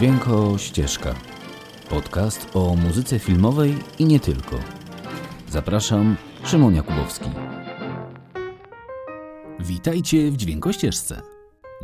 Dźwięko 0.00 0.58
Ścieżka. 0.58 1.14
Podcast 1.90 2.48
o 2.54 2.76
muzyce 2.76 3.18
filmowej 3.18 3.78
i 3.98 4.04
nie 4.04 4.20
tylko. 4.20 4.58
Zapraszam, 5.48 6.16
Szymon 6.44 6.74
Jakubowski. 6.74 7.30
Witajcie 9.60 10.30
w 10.30 10.36
Dźwiękościeżce. 10.36 11.22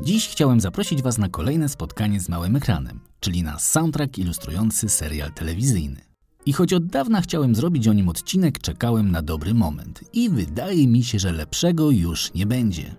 Dziś 0.02 0.29
chciałem 0.29 0.60
zaprosić 0.60 1.02
Was 1.02 1.18
na 1.18 1.29
kolejne 1.29 1.68
spotkanie 1.68 2.20
z 2.20 2.29
małym 2.29 2.56
ekranem, 2.56 3.00
czyli 3.20 3.42
na 3.42 3.59
soundtrack 3.59 4.19
ilustrujący 4.19 4.88
serial 4.88 5.33
telewizyjny. 5.33 6.01
I 6.46 6.52
choć 6.52 6.73
od 6.73 6.87
dawna 6.87 7.20
chciałem 7.20 7.55
zrobić 7.55 7.88
o 7.88 7.92
nim 7.92 8.09
odcinek, 8.09 8.59
czekałem 8.59 9.10
na 9.10 9.23
dobry 9.23 9.55
moment 9.55 10.01
i 10.12 10.30
wydaje 10.30 10.87
mi 10.87 11.05
się, 11.05 11.19
że 11.19 11.33
lepszego 11.33 11.91
już 11.91 12.34
nie 12.34 12.46
będzie. 12.46 12.95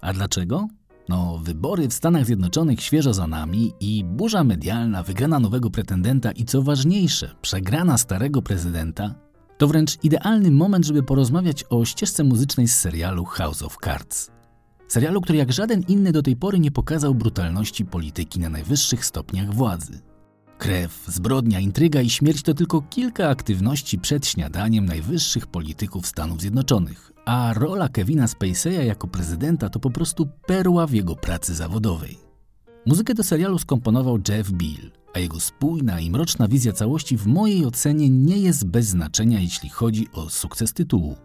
A 0.00 0.12
dlaczego? 0.12 0.68
No, 1.08 1.38
wybory 1.38 1.88
w 1.88 1.94
Stanach 1.94 2.26
Zjednoczonych 2.26 2.80
świeżo 2.80 3.14
za 3.14 3.26
nami 3.26 3.72
i 3.80 4.04
burza 4.04 4.44
medialna, 4.44 5.02
wygrana 5.02 5.40
nowego 5.40 5.70
pretendenta 5.70 6.32
i 6.32 6.44
co 6.44 6.62
ważniejsze, 6.62 7.34
przegrana 7.42 7.98
starego 7.98 8.42
prezydenta, 8.42 9.14
to 9.58 9.66
wręcz 9.66 10.04
idealny 10.04 10.50
moment, 10.50 10.86
żeby 10.86 11.02
porozmawiać 11.02 11.64
o 11.70 11.84
ścieżce 11.84 12.24
muzycznej 12.24 12.68
z 12.68 12.76
serialu 12.76 13.24
House 13.24 13.62
of 13.62 13.76
Cards. 13.84 14.30
Serialu, 14.88 15.20
który 15.20 15.38
jak 15.38 15.52
żaden 15.52 15.82
inny 15.88 16.12
do 16.12 16.22
tej 16.22 16.36
pory 16.36 16.58
nie 16.58 16.70
pokazał 16.70 17.14
brutalności 17.14 17.84
polityki 17.84 18.40
na 18.40 18.48
najwyższych 18.48 19.04
stopniach 19.04 19.54
władzy. 19.54 20.00
Krew, 20.58 21.04
zbrodnia, 21.06 21.60
intryga 21.60 22.00
i 22.00 22.10
śmierć 22.10 22.42
to 22.42 22.54
tylko 22.54 22.82
kilka 22.82 23.28
aktywności 23.28 23.98
przed 23.98 24.26
śniadaniem 24.26 24.86
najwyższych 24.86 25.46
polityków 25.46 26.06
Stanów 26.06 26.40
Zjednoczonych, 26.40 27.12
a 27.24 27.52
rola 27.54 27.88
Kevina 27.88 28.26
Spacey'a 28.26 28.84
jako 28.84 29.06
prezydenta 29.06 29.68
to 29.68 29.80
po 29.80 29.90
prostu 29.90 30.28
perła 30.46 30.86
w 30.86 30.92
jego 30.92 31.16
pracy 31.16 31.54
zawodowej. 31.54 32.18
Muzykę 32.86 33.14
do 33.14 33.22
serialu 33.22 33.58
skomponował 33.58 34.18
Jeff 34.28 34.50
Beal, 34.50 34.90
a 35.14 35.18
jego 35.18 35.40
spójna 35.40 36.00
i 36.00 36.10
mroczna 36.10 36.48
wizja 36.48 36.72
całości 36.72 37.16
w 37.16 37.26
mojej 37.26 37.66
ocenie 37.66 38.10
nie 38.10 38.38
jest 38.38 38.66
bez 38.66 38.86
znaczenia, 38.86 39.40
jeśli 39.40 39.68
chodzi 39.68 40.08
o 40.12 40.30
sukces 40.30 40.72
tytułu. 40.72 41.16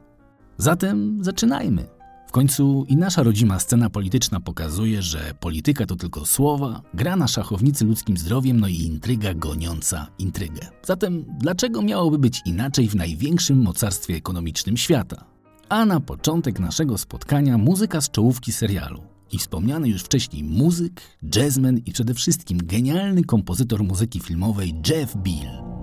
Zatem 0.58 1.24
zaczynajmy. 1.24 1.88
W 2.28 2.32
końcu 2.32 2.86
i 2.88 2.98
nasza 2.98 3.24
rodzima 3.24 3.60
scena 3.60 3.90
polityczna 3.90 4.40
pokazuje, 4.40 5.02
że 5.02 5.34
polityka 5.40 5.86
to 5.86 5.96
tylko 5.96 6.26
słowa, 6.26 6.82
gra 6.94 7.16
na 7.16 7.28
szachownicy 7.28 7.86
ludzkim 7.86 8.18
zdrowiem, 8.18 8.60
no 8.60 8.68
i 8.68 8.76
intryga 8.76 9.34
goniąca 9.34 10.08
intrygę. 10.20 10.62
Zatem 10.84 11.26
dlaczego 11.40 11.82
miałoby 11.82 12.20
być 12.20 12.42
inaczej 12.46 12.88
w 12.90 12.96
największym 12.96 13.62
mocarstwie 13.62 14.16
ekonomicznym 14.16 14.78
świata? 14.78 15.39
A 15.70 15.86
na 15.86 16.00
początek 16.00 16.60
naszego 16.60 16.98
spotkania 16.98 17.58
muzyka 17.58 18.02
z 18.02 18.12
czołówki 18.12 18.52
serialu. 18.52 19.02
I 19.32 19.38
wspomniany 19.38 19.90
już 19.90 20.04
wcześniej 20.04 20.44
muzyk, 20.44 21.02
jazzman 21.36 21.78
i 21.78 21.92
przede 21.92 22.14
wszystkim 22.14 22.60
genialny 22.64 23.24
kompozytor 23.24 23.84
muzyki 23.84 24.20
filmowej 24.20 24.74
Jeff 24.90 25.16
Beal. 25.16 25.79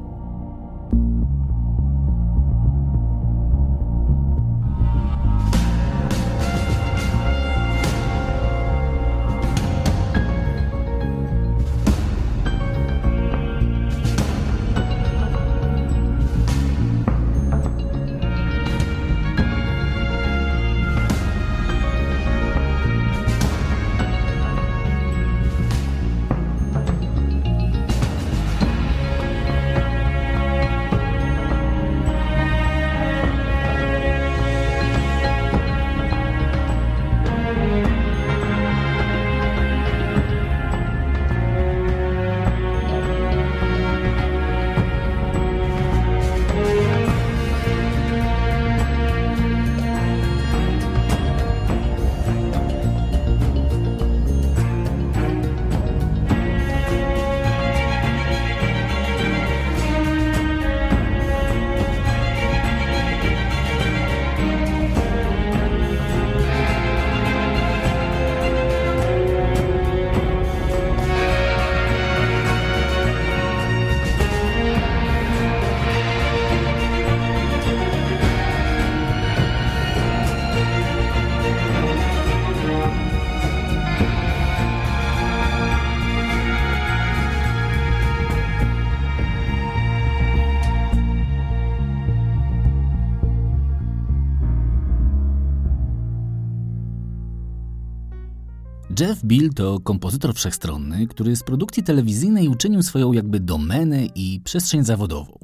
Jeff 99.00 99.24
Bill 99.24 99.54
to 99.54 99.80
kompozytor 99.80 100.34
wszechstronny, 100.34 101.06
który 101.06 101.36
z 101.36 101.42
produkcji 101.42 101.82
telewizyjnej 101.82 102.48
uczynił 102.48 102.82
swoją 102.82 103.12
jakby 103.12 103.40
domenę 103.40 104.06
i 104.14 104.40
przestrzeń 104.44 104.84
zawodową. 104.84 105.38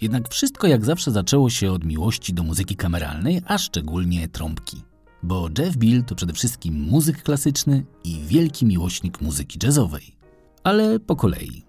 Jednak 0.00 0.28
wszystko 0.28 0.66
jak 0.66 0.84
zawsze 0.84 1.10
zaczęło 1.10 1.50
się 1.50 1.72
od 1.72 1.84
miłości 1.84 2.34
do 2.34 2.42
muzyki 2.42 2.76
kameralnej, 2.76 3.42
a 3.46 3.58
szczególnie 3.58 4.28
trąbki. 4.28 4.82
Bo 5.22 5.48
Jeff 5.58 5.76
Bill 5.76 6.04
to 6.04 6.14
przede 6.14 6.32
wszystkim 6.32 6.74
muzyk 6.74 7.22
klasyczny 7.22 7.84
i 8.04 8.20
wielki 8.26 8.66
miłośnik 8.66 9.20
muzyki 9.20 9.58
jazzowej. 9.62 10.16
Ale 10.64 11.00
po 11.00 11.16
kolei. 11.16 11.62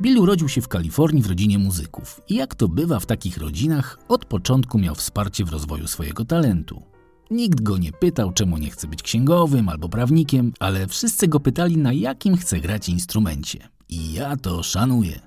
Bill 0.00 0.18
urodził 0.18 0.48
się 0.48 0.60
w 0.60 0.68
Kalifornii 0.68 1.22
w 1.22 1.26
rodzinie 1.26 1.58
muzyków 1.58 2.20
i 2.28 2.34
jak 2.34 2.54
to 2.54 2.68
bywa 2.68 3.00
w 3.00 3.06
takich 3.06 3.38
rodzinach, 3.38 3.98
od 4.08 4.24
początku 4.24 4.78
miał 4.78 4.94
wsparcie 4.94 5.44
w 5.44 5.52
rozwoju 5.52 5.86
swojego 5.86 6.24
talentu. 6.24 6.82
Nikt 7.30 7.60
go 7.60 7.78
nie 7.78 7.92
pytał, 7.92 8.32
czemu 8.32 8.58
nie 8.58 8.70
chce 8.70 8.86
być 8.86 9.02
księgowym 9.02 9.68
albo 9.68 9.88
prawnikiem, 9.88 10.52
ale 10.60 10.86
wszyscy 10.86 11.28
go 11.28 11.40
pytali, 11.40 11.76
na 11.76 11.92
jakim 11.92 12.36
chce 12.36 12.60
grać 12.60 12.88
instrumencie. 12.88 13.68
I 13.88 14.12
ja 14.12 14.36
to 14.36 14.62
szanuję. 14.62 15.20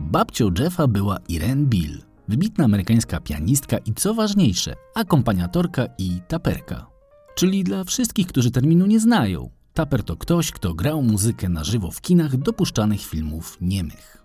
Babcią 0.00 0.50
Jeffa 0.58 0.86
była 0.86 1.18
Irene 1.28 1.64
Bill, 1.64 2.02
wybitna 2.28 2.64
amerykańska 2.64 3.20
pianistka 3.20 3.78
i 3.78 3.94
co 3.94 4.14
ważniejsze, 4.14 4.74
akompaniatorka 4.94 5.86
i 5.98 6.20
taperka. 6.28 6.86
Czyli 7.34 7.64
dla 7.64 7.84
wszystkich, 7.84 8.26
którzy 8.26 8.50
terminu 8.50 8.86
nie 8.86 9.00
znają, 9.00 9.50
taper 9.74 10.02
to 10.02 10.16
ktoś, 10.16 10.52
kto 10.52 10.74
grał 10.74 11.02
muzykę 11.02 11.48
na 11.48 11.64
żywo 11.64 11.90
w 11.90 12.00
kinach 12.00 12.36
dopuszczanych 12.36 13.00
filmów 13.00 13.58
niemych. 13.60 14.24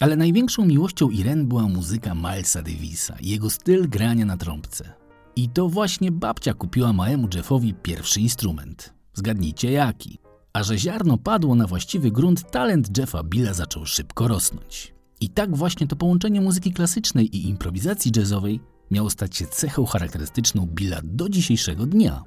Ale 0.00 0.16
największą 0.16 0.66
miłością 0.66 1.10
Irene 1.10 1.44
była 1.44 1.62
muzyka 1.62 2.14
Milesa 2.14 2.62
Davisa 2.62 3.16
i 3.20 3.28
jego 3.28 3.50
styl 3.50 3.88
grania 3.88 4.26
na 4.26 4.36
trąbce. 4.36 4.92
I 5.38 5.48
to 5.48 5.68
właśnie 5.68 6.12
babcia 6.12 6.54
kupiła 6.54 6.92
małemu 6.92 7.28
Jeffowi 7.34 7.74
pierwszy 7.74 8.20
instrument. 8.20 8.94
Zgadnijcie 9.14 9.72
jaki. 9.72 10.18
A 10.52 10.62
że 10.62 10.78
ziarno 10.78 11.18
padło 11.18 11.54
na 11.54 11.66
właściwy 11.66 12.10
grunt, 12.10 12.50
talent 12.50 12.98
Jeffa 12.98 13.22
Billa 13.24 13.54
zaczął 13.54 13.86
szybko 13.86 14.28
rosnąć. 14.28 14.94
I 15.20 15.28
tak 15.28 15.56
właśnie 15.56 15.86
to 15.86 15.96
połączenie 15.96 16.40
muzyki 16.40 16.72
klasycznej 16.72 17.36
i 17.36 17.48
improwizacji 17.48 18.12
jazzowej 18.16 18.60
miało 18.90 19.10
stać 19.10 19.36
się 19.36 19.46
cechą 19.46 19.86
charakterystyczną 19.86 20.66
Billa 20.66 21.00
do 21.04 21.28
dzisiejszego 21.28 21.86
dnia. 21.86 22.22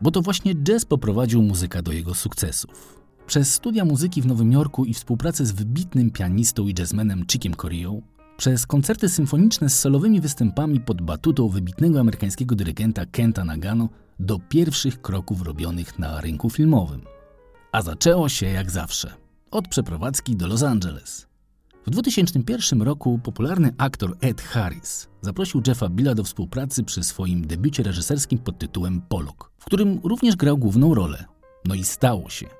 Bo 0.00 0.10
to 0.10 0.22
właśnie 0.22 0.54
jazz 0.54 0.84
poprowadził 0.84 1.42
muzyka 1.42 1.82
do 1.82 1.92
jego 1.92 2.14
sukcesów. 2.14 3.00
Przez 3.26 3.54
studia 3.54 3.84
muzyki 3.84 4.22
w 4.22 4.26
Nowym 4.26 4.52
Jorku 4.52 4.84
i 4.84 4.94
współpracę 4.94 5.46
z 5.46 5.52
wybitnym 5.52 6.10
pianistą 6.10 6.66
i 6.66 6.74
jazzmenem 6.78 7.26
Chickiem 7.26 7.54
Coreą 7.54 8.02
przez 8.40 8.66
koncerty 8.66 9.08
symfoniczne 9.08 9.70
z 9.70 9.78
solowymi 9.78 10.20
występami 10.20 10.80
pod 10.80 11.02
batutą 11.02 11.48
wybitnego 11.48 12.00
amerykańskiego 12.00 12.54
dyrygenta 12.54 13.06
Kenta 13.06 13.44
Nagano 13.44 13.88
do 14.20 14.38
pierwszych 14.38 15.02
kroków 15.02 15.42
robionych 15.42 15.98
na 15.98 16.20
rynku 16.20 16.50
filmowym. 16.50 17.00
A 17.72 17.82
zaczęło 17.82 18.28
się 18.28 18.46
jak 18.46 18.70
zawsze 18.70 19.14
od 19.50 19.68
przeprowadzki 19.68 20.36
do 20.36 20.46
Los 20.46 20.62
Angeles. 20.62 21.26
W 21.86 21.90
2001 21.90 22.82
roku 22.82 23.20
popularny 23.22 23.74
aktor 23.78 24.16
Ed 24.20 24.42
Harris 24.42 25.08
zaprosił 25.20 25.62
Jeffa 25.66 25.88
Billa 25.88 26.14
do 26.14 26.24
współpracy 26.24 26.84
przy 26.84 27.04
swoim 27.04 27.46
debiucie 27.46 27.82
reżyserskim 27.82 28.38
pod 28.38 28.58
tytułem 28.58 29.02
Pollock, 29.08 29.50
w 29.58 29.64
którym 29.64 30.00
również 30.04 30.36
grał 30.36 30.58
główną 30.58 30.94
rolę. 30.94 31.24
No 31.64 31.74
i 31.74 31.84
stało 31.84 32.30
się. 32.30 32.59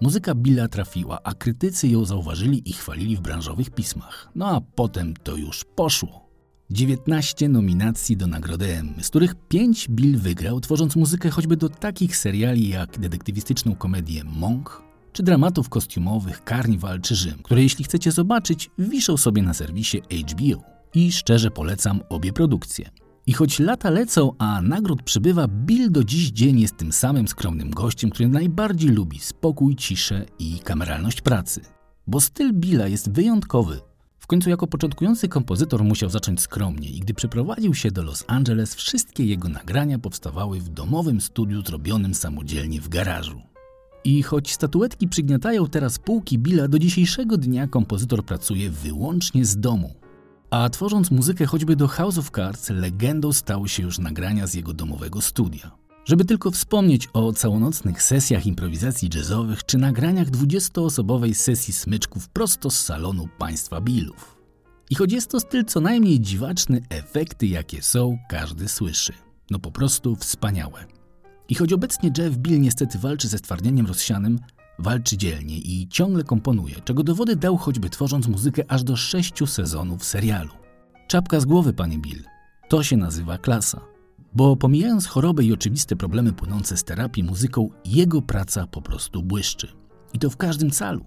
Muzyka 0.00 0.34
Billa 0.34 0.68
trafiła, 0.68 1.18
a 1.24 1.34
krytycy 1.34 1.88
ją 1.88 2.04
zauważyli 2.04 2.70
i 2.70 2.72
chwalili 2.72 3.16
w 3.16 3.20
branżowych 3.20 3.70
pismach. 3.70 4.28
No 4.34 4.46
a 4.46 4.60
potem 4.60 5.14
to 5.22 5.36
już 5.36 5.64
poszło. 5.64 6.30
19 6.70 7.48
nominacji 7.48 8.16
do 8.16 8.26
nagrody 8.26 8.76
Emmy, 8.76 9.04
z 9.04 9.08
których 9.08 9.34
5 9.48 9.88
Bill 9.88 10.18
wygrał, 10.18 10.60
tworząc 10.60 10.96
muzykę 10.96 11.30
choćby 11.30 11.56
do 11.56 11.68
takich 11.68 12.16
seriali 12.16 12.68
jak 12.68 12.98
detektywistyczną 12.98 13.74
komedię 13.74 14.24
Monk, 14.24 14.82
czy 15.12 15.22
dramatów 15.22 15.68
kostiumowych 15.68 16.42
Carnival 16.48 17.00
czy 17.00 17.14
Rzym, 17.14 17.38
które 17.42 17.62
jeśli 17.62 17.84
chcecie 17.84 18.12
zobaczyć, 18.12 18.70
wiszą 18.78 19.16
sobie 19.16 19.42
na 19.42 19.54
serwisie 19.54 20.00
HBO. 20.00 20.62
I 20.94 21.12
szczerze 21.12 21.50
polecam 21.50 22.00
obie 22.08 22.32
produkcje. 22.32 22.90
I 23.26 23.32
choć 23.32 23.58
lata 23.58 23.90
lecą, 23.90 24.32
a 24.38 24.62
nagród 24.62 25.02
przybywa, 25.02 25.48
Bill 25.48 25.92
do 25.92 26.04
dziś 26.04 26.30
dzień 26.30 26.60
jest 26.60 26.76
tym 26.76 26.92
samym 26.92 27.28
skromnym 27.28 27.70
gościem, 27.70 28.10
który 28.10 28.28
najbardziej 28.28 28.90
lubi 28.90 29.18
spokój, 29.18 29.76
ciszę 29.76 30.26
i 30.38 30.58
kameralność 30.58 31.20
pracy. 31.20 31.60
Bo 32.06 32.20
styl 32.20 32.52
Billa 32.52 32.88
jest 32.88 33.12
wyjątkowy. 33.12 33.80
W 34.18 34.26
końcu 34.26 34.50
jako 34.50 34.66
początkujący 34.66 35.28
kompozytor 35.28 35.84
musiał 35.84 36.10
zacząć 36.10 36.40
skromnie 36.40 36.90
i 36.90 37.00
gdy 37.00 37.14
przeprowadził 37.14 37.74
się 37.74 37.90
do 37.90 38.02
Los 38.02 38.24
Angeles, 38.26 38.74
wszystkie 38.74 39.24
jego 39.24 39.48
nagrania 39.48 39.98
powstawały 39.98 40.60
w 40.60 40.68
domowym 40.68 41.20
studiu 41.20 41.62
zrobionym 41.62 42.14
samodzielnie 42.14 42.80
w 42.80 42.88
garażu. 42.88 43.42
I 44.04 44.22
choć 44.22 44.52
statuetki 44.52 45.08
przygniatają 45.08 45.66
teraz 45.66 45.98
półki 45.98 46.38
Billa, 46.38 46.68
do 46.68 46.78
dzisiejszego 46.78 47.36
dnia 47.36 47.66
kompozytor 47.66 48.24
pracuje 48.24 48.70
wyłącznie 48.70 49.44
z 49.44 49.60
domu. 49.60 49.94
A 50.50 50.70
tworząc 50.70 51.10
muzykę 51.10 51.46
choćby 51.46 51.76
do 51.76 51.88
House 51.88 52.18
of 52.18 52.30
Cards, 52.30 52.70
legendą 52.70 53.32
stały 53.32 53.68
się 53.68 53.82
już 53.82 53.98
nagrania 53.98 54.46
z 54.46 54.54
jego 54.54 54.72
domowego 54.72 55.20
studia. 55.20 55.70
Żeby 56.04 56.24
tylko 56.24 56.50
wspomnieć 56.50 57.08
o 57.12 57.32
całonocnych 57.32 58.02
sesjach 58.02 58.46
improwizacji 58.46 59.10
jazzowych 59.14 59.64
czy 59.64 59.78
nagraniach 59.78 60.30
20-osobowej 60.30 61.34
sesji 61.34 61.74
smyczków 61.74 62.28
prosto 62.28 62.70
z 62.70 62.78
salonu 62.78 63.28
państwa 63.38 63.80
Billów. 63.80 64.36
I 64.90 64.94
choć 64.94 65.12
jest 65.12 65.30
to 65.30 65.40
styl 65.40 65.64
co 65.64 65.80
najmniej 65.80 66.20
dziwaczny, 66.20 66.80
efekty 66.88 67.46
jakie 67.46 67.82
są, 67.82 68.18
każdy 68.28 68.68
słyszy. 68.68 69.12
No 69.50 69.58
po 69.58 69.70
prostu 69.70 70.16
wspaniałe. 70.16 70.84
I 71.48 71.54
choć 71.54 71.72
obecnie 71.72 72.10
Jeff 72.18 72.36
Bill 72.36 72.60
niestety 72.60 72.98
walczy 72.98 73.28
ze 73.28 73.38
stwardnieniem 73.38 73.86
rozsianym, 73.86 74.38
walczy 74.80 75.16
dzielnie 75.16 75.58
i 75.58 75.88
ciągle 75.88 76.24
komponuje, 76.24 76.74
czego 76.84 77.02
dowody 77.02 77.36
dał 77.36 77.56
choćby 77.56 77.90
tworząc 77.90 78.28
muzykę 78.28 78.62
aż 78.68 78.82
do 78.82 78.96
sześciu 78.96 79.46
sezonów 79.46 80.04
serialu. 80.04 80.50
Czapka 81.08 81.40
z 81.40 81.44
głowy, 81.44 81.72
panie 81.72 81.98
Bill. 81.98 82.24
To 82.68 82.82
się 82.82 82.96
nazywa 82.96 83.38
klasa. 83.38 83.80
Bo 84.34 84.56
pomijając 84.56 85.06
chorobę 85.06 85.44
i 85.44 85.52
oczywiste 85.52 85.96
problemy 85.96 86.32
płynące 86.32 86.76
z 86.76 86.84
terapii 86.84 87.24
muzyką, 87.24 87.68
jego 87.84 88.22
praca 88.22 88.66
po 88.66 88.82
prostu 88.82 89.22
błyszczy. 89.22 89.68
I 90.12 90.18
to 90.18 90.30
w 90.30 90.36
każdym 90.36 90.70
calu. 90.70 91.04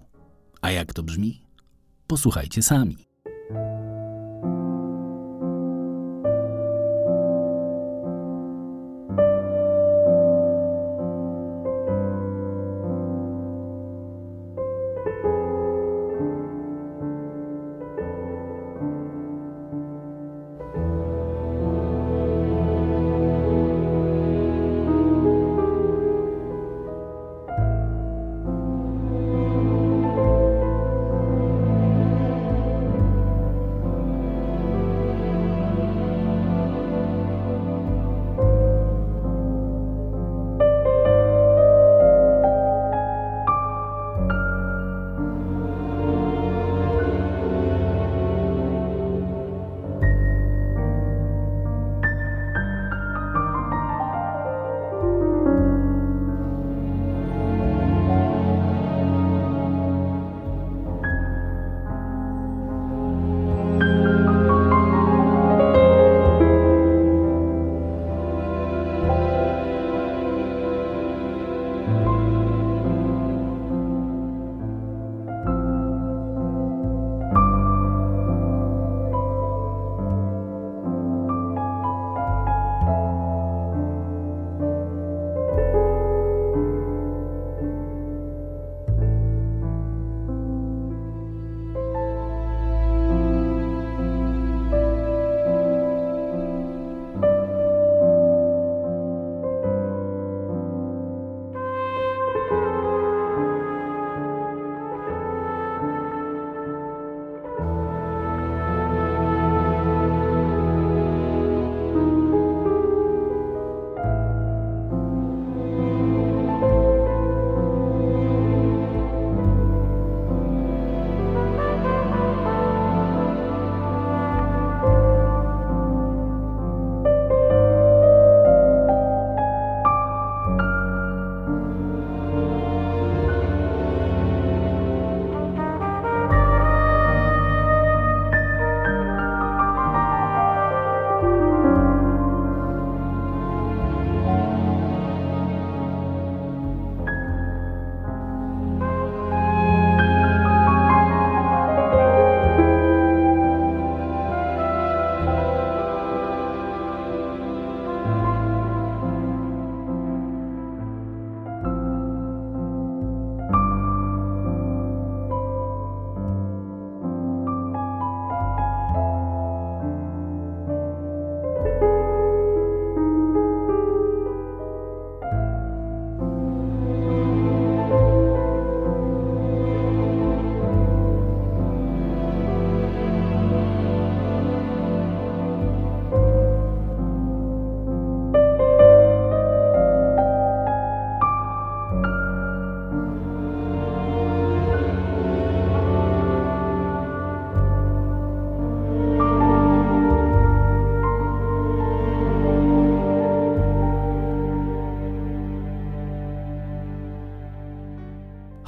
A 0.60 0.70
jak 0.70 0.92
to 0.92 1.02
brzmi? 1.02 1.42
Posłuchajcie 2.06 2.62
sami. 2.62 2.96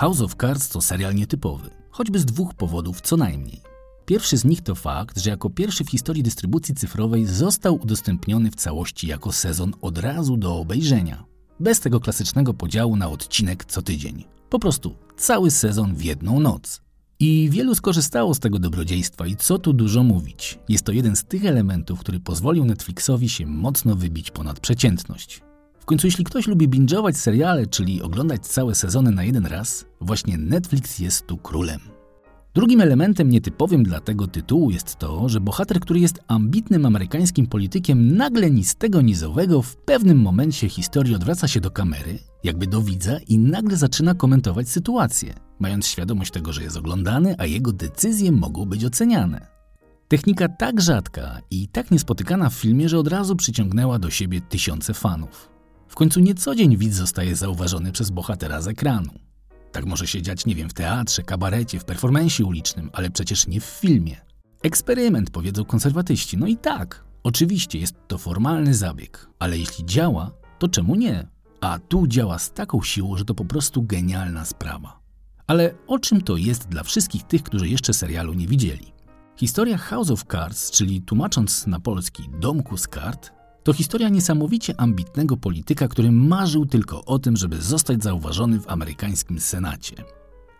House 0.06 0.24
of 0.24 0.36
Cards 0.36 0.68
to 0.68 0.80
serial 0.80 1.14
nietypowy, 1.14 1.70
choćby 1.90 2.18
z 2.18 2.24
dwóch 2.24 2.54
powodów 2.54 3.00
co 3.00 3.16
najmniej. 3.16 3.60
Pierwszy 4.04 4.36
z 4.36 4.44
nich 4.44 4.62
to 4.62 4.74
fakt, 4.74 5.18
że 5.18 5.30
jako 5.30 5.50
pierwszy 5.50 5.84
w 5.84 5.90
historii 5.90 6.22
dystrybucji 6.22 6.74
cyfrowej 6.74 7.26
został 7.26 7.82
udostępniony 7.82 8.50
w 8.50 8.54
całości 8.54 9.06
jako 9.06 9.32
sezon 9.32 9.72
od 9.80 9.98
razu 9.98 10.36
do 10.36 10.56
obejrzenia, 10.56 11.24
bez 11.60 11.80
tego 11.80 12.00
klasycznego 12.00 12.54
podziału 12.54 12.96
na 12.96 13.08
odcinek 13.08 13.64
co 13.64 13.82
tydzień. 13.82 14.24
Po 14.50 14.58
prostu 14.58 14.94
cały 15.16 15.50
sezon 15.50 15.94
w 15.94 16.04
jedną 16.04 16.40
noc. 16.40 16.80
I 17.18 17.48
wielu 17.50 17.74
skorzystało 17.74 18.34
z 18.34 18.38
tego 18.38 18.58
dobrodziejstwa 18.58 19.26
i 19.26 19.36
co 19.36 19.58
tu 19.58 19.72
dużo 19.72 20.02
mówić. 20.02 20.58
Jest 20.68 20.84
to 20.84 20.92
jeden 20.92 21.16
z 21.16 21.24
tych 21.24 21.44
elementów, 21.44 22.00
który 22.00 22.20
pozwolił 22.20 22.64
Netflixowi 22.64 23.28
się 23.28 23.46
mocno 23.46 23.96
wybić 23.96 24.30
ponad 24.30 24.60
przeciętność. 24.60 25.42
W 25.86 25.88
końcu 25.88 26.06
jeśli 26.06 26.24
ktoś 26.24 26.46
lubi 26.46 26.68
binge'ować 26.68 27.12
seriale, 27.12 27.66
czyli 27.66 28.02
oglądać 28.02 28.46
całe 28.46 28.74
sezony 28.74 29.10
na 29.10 29.24
jeden 29.24 29.46
raz, 29.46 29.84
właśnie 30.00 30.38
Netflix 30.38 30.98
jest 30.98 31.26
tu 31.26 31.36
królem. 31.36 31.80
Drugim 32.54 32.80
elementem 32.80 33.28
nietypowym 33.28 33.82
dla 33.82 34.00
tego 34.00 34.26
tytułu 34.26 34.70
jest 34.70 34.96
to, 34.96 35.28
że 35.28 35.40
bohater, 35.40 35.80
który 35.80 36.00
jest 36.00 36.20
ambitnym 36.28 36.86
amerykańskim 36.86 37.46
politykiem, 37.46 38.16
nagle 38.16 38.50
ni 38.50 38.64
z 38.64 38.74
tego 38.74 39.00
nizowego 39.00 39.62
w 39.62 39.76
pewnym 39.76 40.20
momencie 40.20 40.68
historii 40.68 41.14
odwraca 41.14 41.48
się 41.48 41.60
do 41.60 41.70
kamery, 41.70 42.18
jakby 42.44 42.66
do 42.66 42.82
widza 42.82 43.18
i 43.28 43.38
nagle 43.38 43.76
zaczyna 43.76 44.14
komentować 44.14 44.68
sytuację, 44.68 45.34
mając 45.58 45.86
świadomość 45.86 46.30
tego, 46.32 46.52
że 46.52 46.62
jest 46.62 46.76
oglądany, 46.76 47.34
a 47.38 47.46
jego 47.46 47.72
decyzje 47.72 48.32
mogą 48.32 48.64
być 48.64 48.84
oceniane. 48.84 49.46
Technika 50.08 50.48
tak 50.48 50.80
rzadka 50.80 51.40
i 51.50 51.68
tak 51.68 51.90
niespotykana 51.90 52.50
w 52.50 52.54
filmie, 52.54 52.88
że 52.88 52.98
od 52.98 53.08
razu 53.08 53.36
przyciągnęła 53.36 53.98
do 53.98 54.10
siebie 54.10 54.40
tysiące 54.40 54.94
fanów. 54.94 55.55
Końcu 55.96 56.20
nie 56.20 56.34
co 56.34 56.54
dzień 56.54 56.76
widz 56.76 56.94
zostaje 56.94 57.36
zauważony 57.36 57.92
przez 57.92 58.10
bohatera 58.10 58.62
z 58.62 58.68
ekranu. 58.68 59.12
Tak 59.72 59.86
może 59.86 60.06
się 60.06 60.22
dziać, 60.22 60.46
nie 60.46 60.54
wiem, 60.54 60.68
w 60.68 60.74
teatrze, 60.74 61.22
kabarecie, 61.22 61.80
w 61.80 61.84
performensie 61.84 62.44
ulicznym, 62.44 62.90
ale 62.92 63.10
przecież 63.10 63.46
nie 63.46 63.60
w 63.60 63.64
filmie. 63.64 64.16
Eksperyment, 64.62 65.30
powiedzą 65.30 65.64
konserwatyści. 65.64 66.36
No 66.36 66.46
i 66.46 66.56
tak, 66.56 67.04
oczywiście 67.22 67.78
jest 67.78 67.94
to 68.08 68.18
formalny 68.18 68.74
zabieg, 68.74 69.28
ale 69.38 69.58
jeśli 69.58 69.84
działa, 69.84 70.30
to 70.58 70.68
czemu 70.68 70.94
nie? 70.94 71.28
A 71.60 71.78
tu 71.78 72.06
działa 72.06 72.38
z 72.38 72.52
taką 72.52 72.82
siłą, 72.82 73.16
że 73.16 73.24
to 73.24 73.34
po 73.34 73.44
prostu 73.44 73.82
genialna 73.82 74.44
sprawa. 74.44 75.00
Ale 75.46 75.74
o 75.86 75.98
czym 75.98 76.20
to 76.20 76.36
jest 76.36 76.68
dla 76.68 76.82
wszystkich 76.82 77.22
tych, 77.22 77.42
którzy 77.42 77.68
jeszcze 77.68 77.94
serialu 77.94 78.34
nie 78.34 78.46
widzieli? 78.46 78.92
Historia 79.36 79.78
House 79.78 80.10
of 80.10 80.24
Cards, 80.24 80.70
czyli 80.70 81.02
tłumacząc 81.02 81.66
na 81.66 81.80
polski 81.80 82.30
domku 82.40 82.76
z 82.76 82.88
kart, 82.88 83.35
to 83.66 83.72
historia 83.72 84.08
niesamowicie 84.08 84.80
ambitnego 84.80 85.36
polityka, 85.36 85.88
który 85.88 86.12
marzył 86.12 86.66
tylko 86.66 87.04
o 87.04 87.18
tym, 87.18 87.36
żeby 87.36 87.62
zostać 87.62 88.02
zauważony 88.02 88.60
w 88.60 88.68
amerykańskim 88.68 89.40
Senacie. 89.40 89.96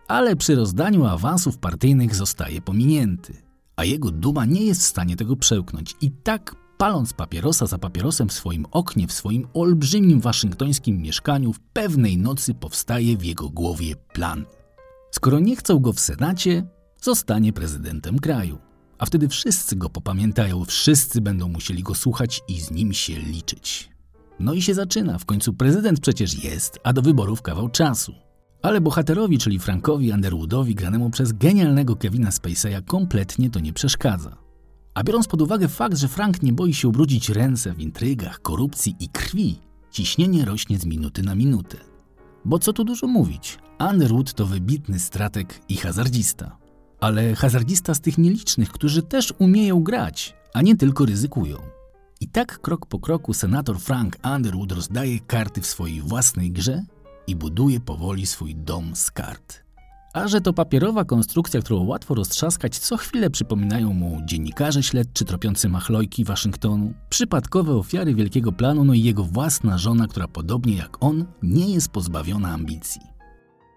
Ale 0.08 0.36
przy 0.36 0.54
rozdaniu 0.54 1.04
awansów 1.04 1.58
partyjnych 1.58 2.14
zostaje 2.14 2.60
pominięty, 2.60 3.42
a 3.76 3.84
jego 3.84 4.10
duma 4.10 4.44
nie 4.44 4.64
jest 4.64 4.82
w 4.82 4.86
stanie 4.86 5.16
tego 5.16 5.36
przełknąć. 5.36 5.94
I 6.00 6.10
tak, 6.10 6.56
paląc 6.78 7.12
papierosa 7.12 7.66
za 7.66 7.78
papierosem 7.78 8.28
w 8.28 8.32
swoim 8.32 8.66
oknie, 8.70 9.06
w 9.06 9.12
swoim 9.12 9.46
olbrzymim 9.54 10.20
waszyngtońskim 10.20 11.02
mieszkaniu, 11.02 11.52
w 11.52 11.60
pewnej 11.60 12.18
nocy 12.18 12.54
powstaje 12.54 13.16
w 13.16 13.24
jego 13.24 13.50
głowie 13.50 13.96
plan. 14.12 14.44
Skoro 15.10 15.40
nie 15.40 15.56
chcą 15.56 15.78
go 15.78 15.92
w 15.92 16.00
Senacie, 16.00 16.66
zostanie 17.02 17.52
prezydentem 17.52 18.18
kraju. 18.18 18.65
A 18.98 19.06
wtedy 19.06 19.28
wszyscy 19.28 19.76
go 19.76 19.90
popamiętają, 19.90 20.64
wszyscy 20.64 21.20
będą 21.20 21.48
musieli 21.48 21.82
go 21.82 21.94
słuchać 21.94 22.40
i 22.48 22.60
z 22.60 22.70
nim 22.70 22.92
się 22.92 23.18
liczyć. 23.18 23.90
No 24.40 24.52
i 24.52 24.62
się 24.62 24.74
zaczyna, 24.74 25.18
w 25.18 25.24
końcu 25.24 25.52
prezydent 25.52 26.00
przecież 26.00 26.44
jest, 26.44 26.78
a 26.84 26.92
do 26.92 27.02
wyborów 27.02 27.42
kawał 27.42 27.68
czasu. 27.68 28.14
Ale 28.62 28.80
bohaterowi, 28.80 29.38
czyli 29.38 29.58
Frankowi 29.58 30.12
Underwoodowi, 30.12 30.74
granemu 30.74 31.10
przez 31.10 31.32
genialnego 31.32 31.96
Kevina 31.96 32.30
Spaceya, 32.30 32.82
kompletnie 32.86 33.50
to 33.50 33.60
nie 33.60 33.72
przeszkadza. 33.72 34.36
A 34.94 35.04
biorąc 35.04 35.28
pod 35.28 35.42
uwagę 35.42 35.68
fakt, 35.68 35.96
że 35.96 36.08
Frank 36.08 36.42
nie 36.42 36.52
boi 36.52 36.74
się 36.74 36.88
ubrudzić 36.88 37.28
ręce 37.28 37.72
w 37.72 37.80
intrygach, 37.80 38.42
korupcji 38.42 38.96
i 39.00 39.08
krwi, 39.08 39.60
ciśnienie 39.90 40.44
rośnie 40.44 40.78
z 40.78 40.86
minuty 40.86 41.22
na 41.22 41.34
minutę. 41.34 41.78
Bo 42.44 42.58
co 42.58 42.72
tu 42.72 42.84
dużo 42.84 43.06
mówić, 43.06 43.58
Underwood 43.90 44.34
to 44.34 44.46
wybitny 44.46 44.98
strateg 44.98 45.60
i 45.68 45.76
hazardzista 45.76 46.65
ale 47.00 47.34
hazardzista 47.34 47.94
z 47.94 48.00
tych 48.00 48.18
nielicznych, 48.18 48.68
którzy 48.72 49.02
też 49.02 49.34
umieją 49.38 49.82
grać, 49.82 50.34
a 50.54 50.62
nie 50.62 50.76
tylko 50.76 51.06
ryzykują. 51.06 51.56
I 52.20 52.28
tak 52.28 52.60
krok 52.60 52.86
po 52.86 52.98
kroku 52.98 53.34
senator 53.34 53.78
Frank 53.78 54.16
Underwood 54.34 54.72
rozdaje 54.72 55.20
karty 55.20 55.60
w 55.60 55.66
swojej 55.66 56.00
własnej 56.00 56.50
grze 56.50 56.84
i 57.26 57.36
buduje 57.36 57.80
powoli 57.80 58.26
swój 58.26 58.54
dom 58.54 58.96
z 58.96 59.10
kart. 59.10 59.66
A 60.12 60.28
że 60.28 60.40
to 60.40 60.52
papierowa 60.52 61.04
konstrukcja, 61.04 61.60
którą 61.60 61.84
łatwo 61.84 62.14
roztrzaskać, 62.14 62.78
co 62.78 62.96
chwilę 62.96 63.30
przypominają 63.30 63.92
mu 63.92 64.20
dziennikarze 64.24 64.82
śledczy 64.82 65.24
tropiący 65.24 65.68
machlojki 65.68 66.24
Waszyngtonu, 66.24 66.94
przypadkowe 67.08 67.74
ofiary 67.74 68.14
wielkiego 68.14 68.52
planu, 68.52 68.84
no 68.84 68.94
i 68.94 69.02
jego 69.02 69.24
własna 69.24 69.78
żona, 69.78 70.08
która 70.08 70.28
podobnie 70.28 70.76
jak 70.76 71.02
on 71.02 71.24
nie 71.42 71.74
jest 71.74 71.88
pozbawiona 71.88 72.52
ambicji. 72.52 73.00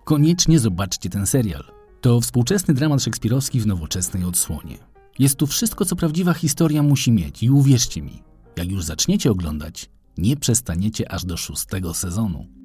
Koniecznie 0.05 0.59
zobaczcie 0.59 1.09
ten 1.09 1.25
serial. 1.25 1.78
To 2.01 2.22
współczesny 2.22 2.74
dramat 2.74 3.03
szekspirowski 3.03 3.60
w 3.60 3.68
nowoczesnej 3.68 4.24
odsłonie. 4.24 4.77
Jest 5.20 5.36
tu 5.36 5.48
wszystko, 5.48 5.86
co 5.86 5.96
prawdziwa 5.96 6.34
historia 6.34 6.84
musi 6.84 7.12
mieć 7.12 7.44
i 7.44 7.50
uwierzcie 7.50 8.01
mi, 8.01 8.24
jak 8.58 8.72
już 8.72 8.84
zaczniecie 8.84 9.32
oglądać, 9.32 9.89
nie 10.18 10.38
przestaniecie 10.38 11.12
aż 11.12 11.25
do 11.25 11.38
szóstego 11.38 11.94
sezonu. 11.94 12.59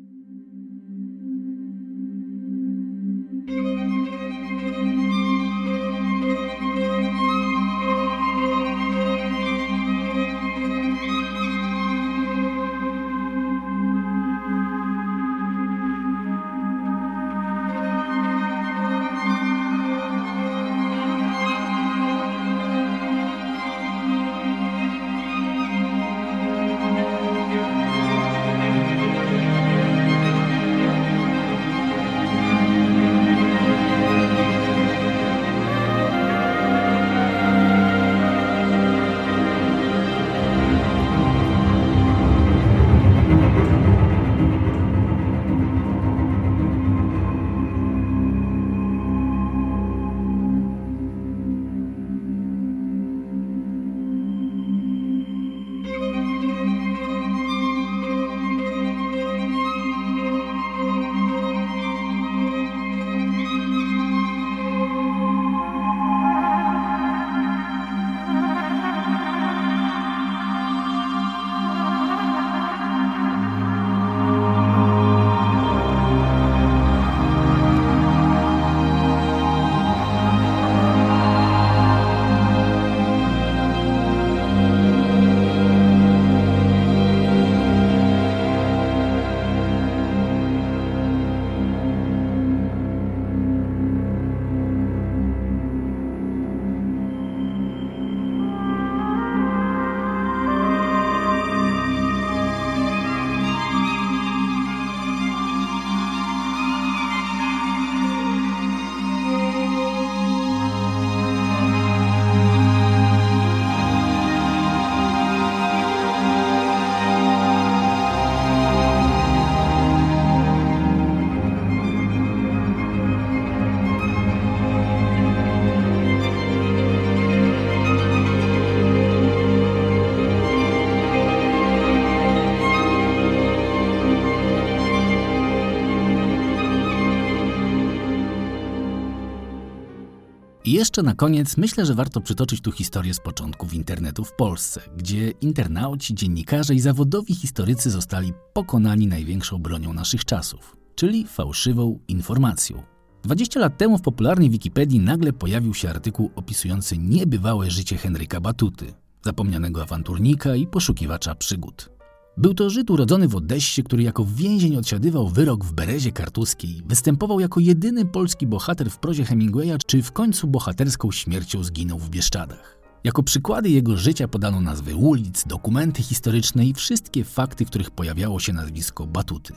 Jeszcze 140.74 141.02
na 141.02 141.14
koniec 141.14 141.56
myślę, 141.56 141.86
że 141.86 141.94
warto 141.94 142.20
przytoczyć 142.20 142.60
tu 142.60 142.72
historię 142.72 143.14
z 143.14 143.20
początków 143.20 143.74
internetu 143.74 144.24
w 144.24 144.32
Polsce, 144.32 144.80
gdzie 144.96 145.30
internauci, 145.30 146.14
dziennikarze 146.14 146.74
i 146.74 146.80
zawodowi 146.80 147.34
historycy 147.34 147.90
zostali 147.90 148.32
pokonani 148.52 149.06
największą 149.06 149.58
bronią 149.58 149.92
naszych 149.92 150.24
czasów, 150.24 150.76
czyli 150.94 151.26
fałszywą 151.26 151.98
informacją. 152.08 152.82
20 153.22 153.60
lat 153.60 153.78
temu 153.78 153.98
w 153.98 154.02
popularnej 154.02 154.50
Wikipedii 154.50 155.00
nagle 155.00 155.32
pojawił 155.32 155.74
się 155.74 155.90
artykuł 155.90 156.30
opisujący 156.36 156.98
niebywałe 156.98 157.70
życie 157.70 157.96
Henryka 157.96 158.40
Batuty, 158.40 158.94
zapomnianego 159.22 159.82
awanturnika 159.82 160.56
i 160.56 160.66
poszukiwacza 160.66 161.34
przygód. 161.34 161.93
Był 162.36 162.54
to 162.54 162.70
Żyd 162.70 162.90
urodzony 162.90 163.28
w 163.28 163.36
Odessie, 163.36 163.82
który 163.82 164.02
jako 164.02 164.24
więzień 164.24 164.76
odsiadywał 164.76 165.28
wyrok 165.28 165.64
w 165.64 165.72
Berezie 165.72 166.12
Kartuskiej, 166.12 166.82
występował 166.86 167.40
jako 167.40 167.60
jedyny 167.60 168.04
polski 168.04 168.46
bohater 168.46 168.90
w 168.90 168.98
prozie 168.98 169.24
Hemingwaya, 169.24 169.78
czy 169.86 170.02
w 170.02 170.12
końcu 170.12 170.46
bohaterską 170.46 171.12
śmiercią 171.12 171.64
zginął 171.64 171.98
w 171.98 172.10
Bieszczadach. 172.10 172.78
Jako 173.04 173.22
przykłady 173.22 173.70
jego 173.70 173.96
życia 173.96 174.28
podano 174.28 174.60
nazwy 174.60 174.96
ulic, 174.96 175.44
dokumenty 175.46 176.02
historyczne 176.02 176.66
i 176.66 176.74
wszystkie 176.74 177.24
fakty, 177.24 177.64
w 177.64 177.68
których 177.68 177.90
pojawiało 177.90 178.40
się 178.40 178.52
nazwisko 178.52 179.06
Batuty. 179.06 179.54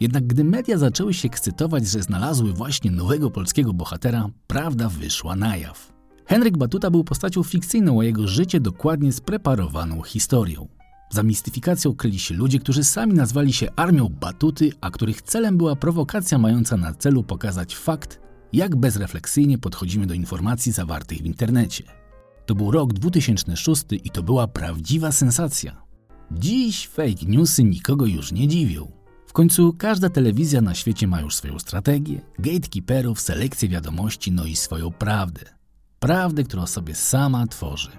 Jednak 0.00 0.26
gdy 0.26 0.44
media 0.44 0.78
zaczęły 0.78 1.14
się 1.14 1.28
ekscytować, 1.28 1.88
że 1.88 2.02
znalazły 2.02 2.52
właśnie 2.52 2.90
nowego 2.90 3.30
polskiego 3.30 3.72
bohatera, 3.72 4.28
prawda 4.46 4.88
wyszła 4.88 5.36
na 5.36 5.56
jaw. 5.56 5.92
Henryk 6.26 6.58
Batuta 6.58 6.90
był 6.90 7.04
postacią 7.04 7.42
fikcyjną, 7.42 8.00
a 8.00 8.04
jego 8.04 8.28
życie 8.28 8.60
dokładnie 8.60 9.12
spreparowaną 9.12 10.02
historią. 10.02 10.81
Za 11.12 11.22
mistyfikacją 11.22 11.94
kryli 11.94 12.18
się 12.18 12.34
ludzie, 12.34 12.58
którzy 12.58 12.84
sami 12.84 13.14
nazwali 13.14 13.52
się 13.52 13.66
Armią 13.76 14.08
Batuty, 14.08 14.72
a 14.80 14.90
których 14.90 15.22
celem 15.22 15.56
była 15.58 15.76
prowokacja 15.76 16.38
mająca 16.38 16.76
na 16.76 16.94
celu 16.94 17.22
pokazać 17.22 17.76
fakt, 17.76 18.20
jak 18.52 18.76
bezrefleksyjnie 18.76 19.58
podchodzimy 19.58 20.06
do 20.06 20.14
informacji 20.14 20.72
zawartych 20.72 21.18
w 21.18 21.26
internecie. 21.26 21.84
To 22.46 22.54
był 22.54 22.70
rok 22.70 22.92
2006 22.92 23.84
i 24.04 24.10
to 24.10 24.22
była 24.22 24.46
prawdziwa 24.46 25.12
sensacja. 25.12 25.82
Dziś 26.30 26.88
fake 26.88 27.26
newsy 27.26 27.64
nikogo 27.64 28.06
już 28.06 28.32
nie 28.32 28.48
dziwią. 28.48 28.92
W 29.26 29.32
końcu 29.32 29.72
każda 29.72 30.08
telewizja 30.08 30.60
na 30.60 30.74
świecie 30.74 31.06
ma 31.06 31.20
już 31.20 31.36
swoją 31.36 31.58
strategię, 31.58 32.20
gatekeeperów, 32.38 33.20
selekcję 33.20 33.68
wiadomości, 33.68 34.32
no 34.32 34.46
i 34.46 34.56
swoją 34.56 34.90
prawdę. 34.90 35.44
Prawdę, 35.98 36.44
którą 36.44 36.66
sobie 36.66 36.94
sama 36.94 37.46
tworzy. 37.46 37.90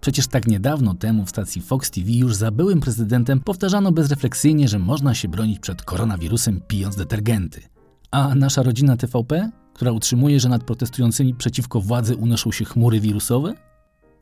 Przecież 0.00 0.26
tak 0.26 0.46
niedawno 0.46 0.94
temu 0.94 1.24
w 1.24 1.30
stacji 1.30 1.62
Fox 1.62 1.90
TV 1.90 2.10
już 2.10 2.34
za 2.34 2.50
byłym 2.50 2.80
prezydentem 2.80 3.40
powtarzano 3.40 3.92
bezrefleksyjnie, 3.92 4.68
że 4.68 4.78
można 4.78 5.14
się 5.14 5.28
bronić 5.28 5.58
przed 5.58 5.82
koronawirusem 5.82 6.60
pijąc 6.68 6.96
detergenty. 6.96 7.62
A 8.10 8.34
nasza 8.34 8.62
rodzina 8.62 8.96
TVP, 8.96 9.50
która 9.74 9.92
utrzymuje, 9.92 10.40
że 10.40 10.48
nad 10.48 10.64
protestującymi 10.64 11.34
przeciwko 11.34 11.80
władzy 11.80 12.16
unoszą 12.16 12.52
się 12.52 12.64
chmury 12.64 13.00
wirusowe? 13.00 13.54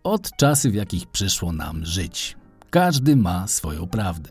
Od 0.05 0.37
czasy, 0.37 0.71
w 0.71 0.75
jakich 0.75 1.07
przyszło 1.07 1.53
nam 1.53 1.85
żyć. 1.85 2.37
Każdy 2.71 3.17
ma 3.17 3.49
swoją 3.49 3.87
prawdę. 3.87 4.31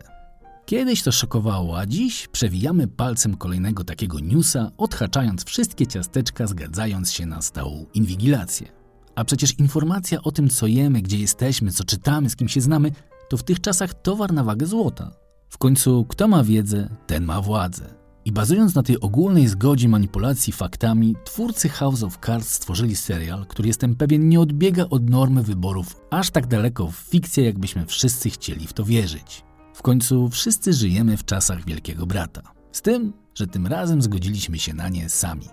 Kiedyś 0.66 1.02
to 1.02 1.12
szokowało, 1.12 1.78
a 1.78 1.86
dziś 1.86 2.28
przewijamy 2.28 2.88
palcem 2.88 3.36
kolejnego 3.36 3.84
takiego 3.84 4.20
newsa, 4.20 4.70
odhaczając 4.76 5.44
wszystkie 5.44 5.86
ciasteczka, 5.86 6.46
zgadzając 6.46 7.12
się 7.12 7.26
na 7.26 7.42
stałą 7.42 7.86
inwigilację. 7.94 8.83
A 9.14 9.24
przecież 9.24 9.58
informacja 9.58 10.22
o 10.22 10.32
tym, 10.32 10.48
co 10.48 10.66
jemy, 10.66 11.02
gdzie 11.02 11.18
jesteśmy, 11.18 11.72
co 11.72 11.84
czytamy, 11.84 12.30
z 12.30 12.36
kim 12.36 12.48
się 12.48 12.60
znamy, 12.60 12.92
to 13.28 13.36
w 13.36 13.42
tych 13.42 13.60
czasach 13.60 13.94
towar 13.94 14.32
na 14.32 14.44
wagę 14.44 14.66
złota. 14.66 15.10
W 15.48 15.58
końcu, 15.58 16.04
kto 16.08 16.28
ma 16.28 16.44
wiedzę, 16.44 16.88
ten 17.06 17.24
ma 17.24 17.40
władzę. 17.40 17.94
I 18.24 18.32
bazując 18.32 18.74
na 18.74 18.82
tej 18.82 19.00
ogólnej 19.00 19.48
zgodzie 19.48 19.88
manipulacji 19.88 20.52
faktami, 20.52 21.16
twórcy 21.24 21.68
House 21.68 22.02
of 22.02 22.18
Cards 22.26 22.48
stworzyli 22.48 22.96
serial, 22.96 23.46
który 23.46 23.68
jestem 23.68 23.96
pewien 23.96 24.28
nie 24.28 24.40
odbiega 24.40 24.86
od 24.90 25.10
normy 25.10 25.42
wyborów 25.42 26.00
aż 26.10 26.30
tak 26.30 26.46
daleko 26.46 26.86
w 26.90 26.96
fikcję, 26.96 27.44
jakbyśmy 27.44 27.86
wszyscy 27.86 28.30
chcieli 28.30 28.66
w 28.66 28.72
to 28.72 28.84
wierzyć. 28.84 29.44
W 29.74 29.82
końcu 29.82 30.28
wszyscy 30.28 30.72
żyjemy 30.72 31.16
w 31.16 31.24
czasach 31.24 31.64
Wielkiego 31.64 32.06
Brata. 32.06 32.42
Z 32.72 32.82
tym, 32.82 33.12
że 33.34 33.46
tym 33.46 33.66
razem 33.66 34.02
zgodziliśmy 34.02 34.58
się 34.58 34.74
na 34.74 34.88
nie 34.88 35.08
sami. 35.08 35.48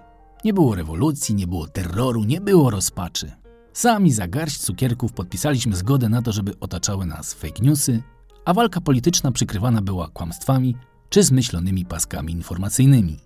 Nie 0.46 0.54
było 0.54 0.76
rewolucji, 0.76 1.36
nie 1.36 1.48
było 1.48 1.68
terroru, 1.68 2.24
nie 2.24 2.42
było 2.42 2.70
rozpaczy. 2.70 3.32
Sami 3.74 4.12
za 4.12 4.28
garść 4.28 4.58
cukierków 4.58 5.14
podpisaliśmy 5.14 5.76
zgodę 5.76 6.10
na 6.10 6.22
to, 6.22 6.32
żeby 6.32 6.60
otaczały 6.60 7.06
nas 7.06 7.34
fake 7.34 7.62
newsy, 7.62 8.04
a 8.46 8.54
walka 8.54 8.82
polityczna 8.82 9.32
przykrywana 9.32 9.82
była 9.82 10.08
kłamstwami 10.08 10.76
czy 11.10 11.24
zmyślonymi 11.24 11.86
paskami 11.86 12.34
informacyjnymi. 12.34 13.20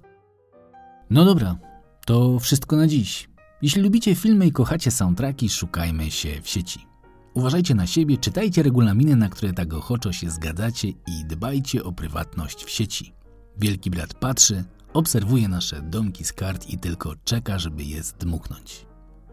No 1.10 1.25
dobra, 1.25 1.58
to 2.05 2.39
wszystko 2.39 2.75
na 2.75 2.88
dziś. 2.88 3.29
Jeśli 3.62 3.81
lubicie 3.81 4.15
filmy 4.15 4.47
i 4.47 4.51
kochacie 4.51 4.91
soundtracki, 4.91 5.49
szukajmy 5.49 6.12
się 6.12 6.41
w 6.41 6.49
sieci. 6.49 6.86
Uważajcie 7.34 7.75
na 7.75 7.88
siebie, 7.88 8.17
czytajcie 8.17 8.63
regulaminy, 8.63 9.15
na 9.15 9.29
które 9.29 9.53
tak 9.53 9.73
ochoczo 9.73 10.12
się 10.12 10.29
zgadzacie 10.29 10.89
i 10.89 11.25
dbajcie 11.27 11.84
o 11.84 11.91
prywatność 11.91 12.63
w 12.63 12.69
sieci. 12.69 13.13
Wielki 13.58 13.89
brat 13.89 14.13
patrzy, 14.13 14.63
obserwuje 14.93 15.47
nasze 15.47 15.81
domki 15.81 16.23
z 16.23 16.34
kart 16.34 16.69
i 16.69 16.77
tylko 16.77 17.13
czeka, 17.23 17.60
żeby 17.60 17.84
je 17.84 18.03
zdmuchnąć. 18.03 18.86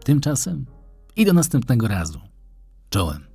Tymczasem 0.03 0.65
i 1.15 1.25
do 1.25 1.33
następnego 1.33 1.87
razu. 1.87 2.19
Czołem. 2.89 3.32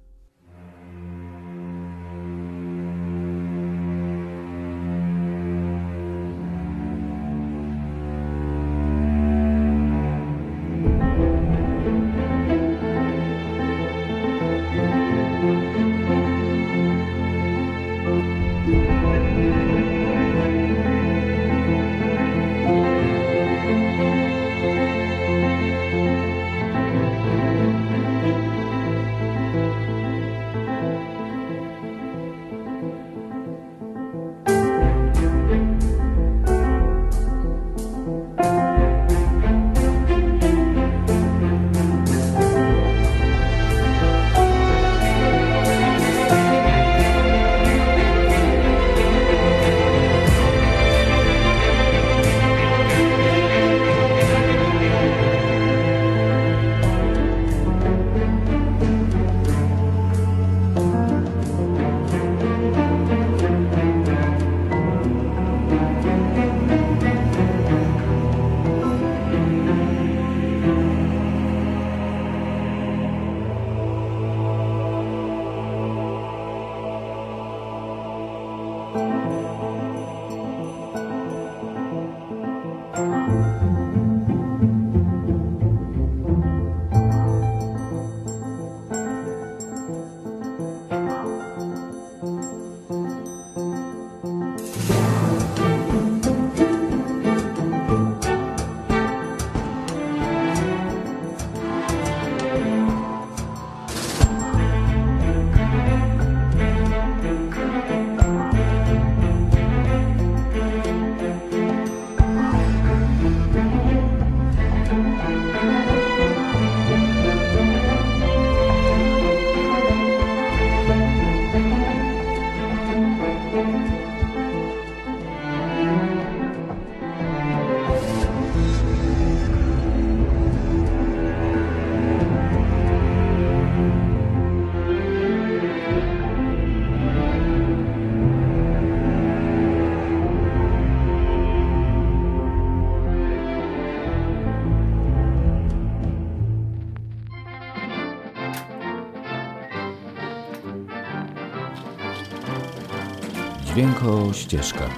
Dźwięko 154.09 154.33
Ścieżka. 154.33 154.90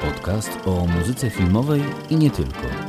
Podcast 0.00 0.50
o 0.66 0.86
muzyce 0.86 1.30
filmowej 1.30 1.82
i 2.10 2.16
nie 2.16 2.30
tylko. 2.30 2.83